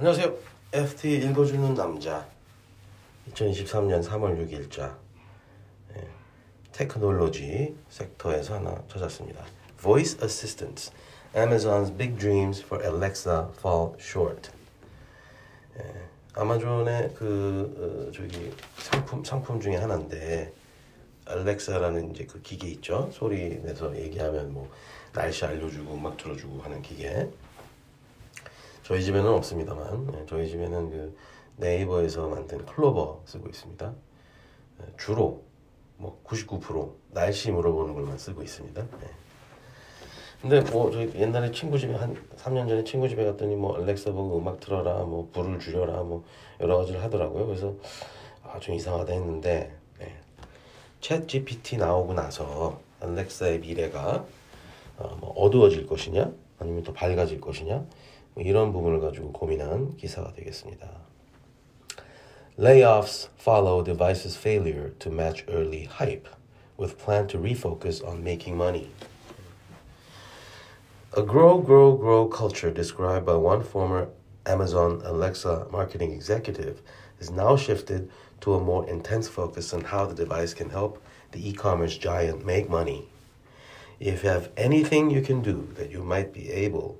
[0.00, 0.34] 안녕하세요.
[0.72, 2.26] FT 읽어주는 남자.
[3.32, 4.96] 2023년 3월 6일자.
[5.94, 6.08] 예,
[6.72, 9.44] 테크놀로지 섹터에서 하나 찾았습니다.
[9.78, 10.90] Voice Assistants.
[11.34, 14.50] Amazon's big dreams for Alexa fall short.
[15.78, 20.50] 예, 아마존의 그 어, 저기 상품 상품 중에 하나인데
[21.26, 23.10] 알렉사라는 이제 그 기계 있죠.
[23.12, 24.70] 소리 내서 얘기하면 뭐
[25.12, 27.28] 날씨 알려주고 음악 틀어주고 하는 기계.
[28.90, 31.16] 저희 집에는 없습니다만 네, 저희 집에는 그
[31.58, 33.94] 네이버에서 만든 클로버 쓰고 있습니다.
[34.78, 35.44] 네, 주로
[35.96, 38.82] 뭐 99% 날씨 물어보는 걸만 쓰고 있습니다.
[38.82, 39.06] 네.
[40.42, 44.38] 근데 뭐 저희 옛날에 친구 집에 한 3년 전에 친구 집에 갔더니 뭐 알렉사 보고
[44.38, 46.24] 음악 틀어라 뭐 불을 줄여라 뭐
[46.58, 47.46] 여러 가지를 하더라고요.
[47.46, 47.72] 그래서
[48.42, 50.16] 아 좀 이상하다 했는데 네.
[51.00, 54.24] 챗 GPT 나오고 나서 알렉사의 미래가
[54.96, 57.86] 어, 뭐 어두워질 것이냐 아니면 더 밝아질 것이냐 뭐
[58.37, 60.89] 이런 부분을 가지고 고민한 기사가 되겠습니다.
[62.57, 66.27] Layoffs follow device's failure to match early hype,
[66.77, 68.89] with plan to refocus on making money.
[71.17, 74.09] A grow, grow, grow culture described by one former
[74.45, 76.81] Amazon Alexa marketing executive
[77.19, 78.09] is now shifted
[78.41, 82.45] to a more intense focus on how the device can help the e commerce giant
[82.45, 83.07] make money.
[83.99, 86.99] If you have anything you can do that you might be able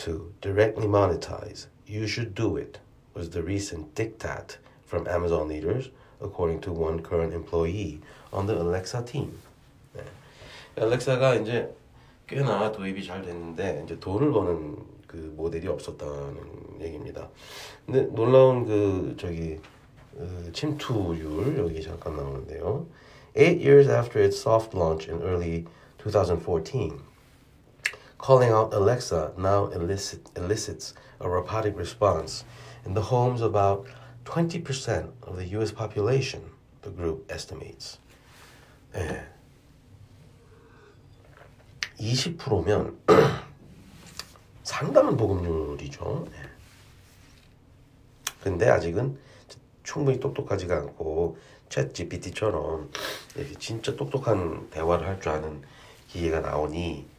[0.00, 2.78] to directly monetize, you should do it,
[3.14, 5.90] was the recent diktat from Amazon leaders,
[6.20, 8.00] according to one current employee
[8.32, 9.38] on the Alexa team.
[9.94, 10.02] 네.
[10.76, 11.74] 알렉사가 이제
[12.26, 14.76] 꽤나 도입이 잘 됐는데 이제 돈을 버는
[15.06, 17.28] 그 모델이 없었다는 얘기입니다.
[17.86, 19.58] 근데 놀라운 그 저기
[20.12, 22.86] 그 침투율 여기 잠깐 나오는데요.
[23.36, 25.66] Eight years after its soft launch in early
[25.98, 27.00] 2014,
[28.21, 32.45] Calling out Alexa now elicit, elicits a robotic response
[32.85, 33.87] in the homes about
[34.25, 36.41] 20% of the US population,
[36.83, 37.97] the group estimates.
[38.93, 39.25] 네.
[41.99, 42.97] 20%면
[44.63, 46.27] 상당한 보급률이죠.
[46.31, 46.37] 네.
[48.43, 49.17] 근데 아직은
[49.83, 51.37] 충분히 똑똑하지가 않고
[51.69, 52.91] 챗 GPT처럼
[53.35, 55.63] 이렇게 진짜 똑똑한 대화를 할 줄 아는
[56.07, 57.10] 기계가 나오니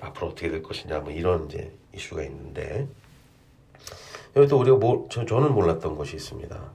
[0.00, 2.88] 앞으로 어떻게 될 것이냐 뭐 이런 이제 이슈가 있는데
[4.34, 6.72] 여기 또 우리가 뭐, 저, 저는 몰랐던 것이 있습니다.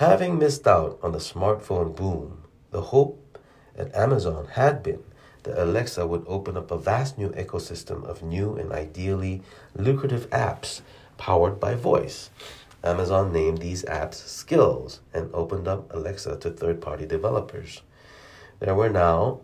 [0.00, 3.38] Having missed out on the smartphone boom, the hope
[3.78, 5.04] at Amazon had been
[5.44, 9.42] that Alexa would open up a vast new ecosystem of new and ideally
[9.74, 10.80] lucrative apps
[11.18, 12.30] powered by voice.
[12.82, 17.82] Amazon named these apps Skills and opened up Alexa to third-party developers.
[18.58, 19.40] There were now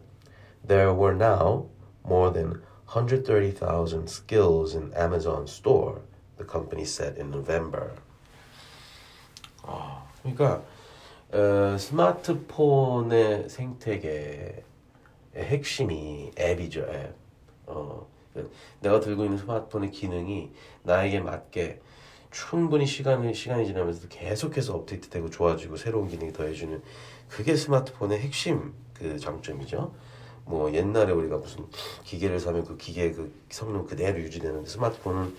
[0.64, 1.66] there were now
[2.05, 6.01] more than 130,000 skills in Amazon store,
[6.37, 7.93] the company said in November.
[9.63, 10.63] 아, 그러니까
[11.31, 14.63] 어, 스마트폰의 생태계의
[15.35, 17.15] 핵심이 앱이죠, 앱.
[17.65, 18.07] 어,
[18.81, 20.51] 내가 들고 있는 스마트폰의 기능이
[20.83, 21.81] 나에게 맞게
[22.31, 26.81] 충분히 시간이 시간이 지나면서 계속해서 업데이트되고 좋아지고 새로운 기능이 더해주는
[27.29, 29.93] 그게 스마트폰의 핵심 그 장점이죠.
[30.45, 31.65] 뭐 옛날에 우리가 무슨
[32.03, 35.35] 기계를 사면 그 기계 그 성능 그대로 유지되는데 스마트폰은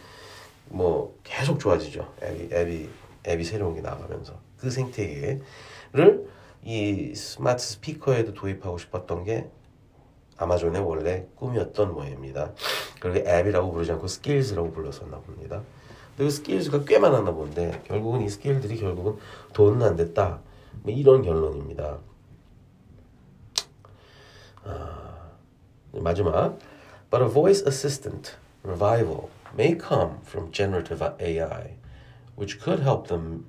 [0.70, 2.12] 뭐 계속 좋아지죠.
[2.22, 2.88] 앱이 앱이
[3.26, 6.28] 앱이 새로운 게 나가면서 그 생태계를
[6.62, 9.50] 이 스마트 스피커에도 도입하고 싶었던 게
[10.36, 12.52] 아마존의 원래 꿈이었던 모양입니다.
[12.98, 15.62] 그리고 앱이라고 부르지 않고 Skills라고 불렀었나 봅니다.
[16.16, 19.16] 근데 그 Skills가 꽤 많았나 본데 결국은 이 스킬들이 결국은
[19.52, 20.40] 돈은 안 됐다.
[20.82, 21.98] 뭐 이런 결론입니다.
[26.04, 26.60] Majma,
[27.08, 31.72] but a voice assistant revival may come from generative AI,
[32.34, 33.46] which could help them,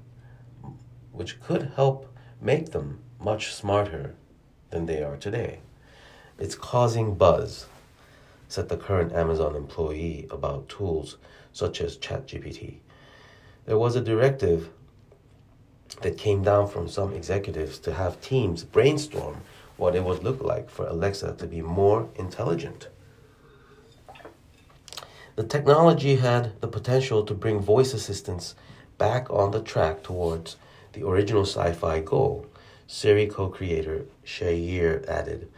[1.11, 2.07] which could help
[2.39, 4.15] make them much smarter
[4.69, 5.59] than they are today.
[6.39, 7.65] It's causing buzz,
[8.47, 11.17] said the current Amazon employee about tools
[11.51, 12.75] such as ChatGPT.
[13.65, 14.69] There was a directive
[16.01, 19.41] that came down from some executives to have teams brainstorm
[19.77, 22.87] what it would look like for Alexa to be more intelligent.
[25.35, 28.55] The technology had the potential to bring voice assistants
[28.97, 30.55] back on the track towards
[30.93, 32.45] the original sci fi goal,
[32.87, 35.51] Siri co creator Shayer added.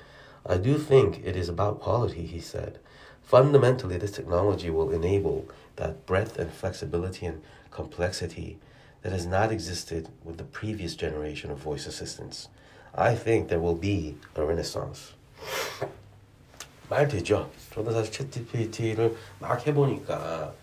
[0.45, 2.79] I do think it is about quality, he said.
[3.21, 8.57] Fundamentally, this technology will enable that breadth and flexibility and complexity
[9.01, 12.47] that has not existed with the previous generation of voice assistants.
[12.93, 15.13] I think there will be a renaissance.
[16.89, 17.49] 말 되죠?
[17.73, 20.53] 저도 사실 챗GPT를 막 해보니까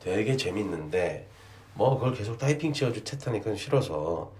[0.00, 1.28] 되게 재밌는데
[1.74, 4.32] 뭐 그걸 계속 타이핑 치어주 채타니까 싫어서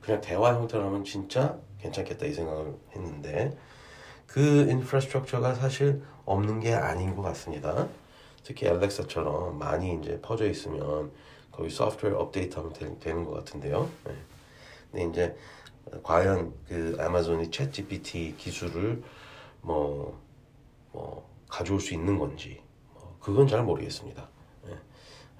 [0.00, 3.56] 그냥 대화 형태로 하면 진짜 괜찮겠다 이 생각을 했는데
[4.26, 7.88] 그 인프라스트럭처가 사실 없는 게 아닌 것 같습니다.
[8.44, 11.10] 특히 알렉사처럼 많이 이제 퍼져 있으면
[11.50, 13.90] 거의 소프트웨어 업데이트하면 되, 는것 같은데요.
[14.04, 14.12] 네.
[14.90, 15.36] 근데 이제
[16.02, 19.02] 과연 그 아마존이 챗 GPT 기술을
[19.62, 20.20] 뭐,
[20.92, 22.62] 뭐 가져올 수 있는 건지
[22.94, 24.28] 뭐 그건 잘 모르겠습니다.
[24.66, 24.74] 네.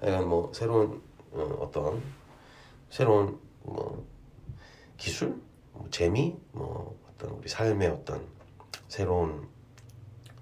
[0.01, 1.01] 하여간 뭐 새로운
[1.31, 2.01] 어, 떤
[2.89, 4.05] 새로운 뭐
[4.97, 5.41] 기술,
[5.71, 8.25] 뭐 재미, 뭐 어떤 우리 삶의 어떤
[8.87, 9.47] 새로운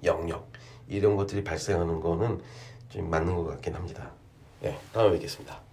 [0.04, 0.52] 영역
[0.88, 2.42] 이런 것들이 발생하는 거는
[2.90, 4.12] 좀 맞는 것 같긴 합니다.
[4.62, 5.67] 네, 다음에 뵙겠습니다.